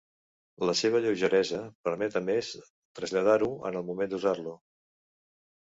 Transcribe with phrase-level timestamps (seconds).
[0.69, 2.51] La seva lleugeresa permet a més
[3.01, 4.59] traslladar-ho en el moment d'usar-lo.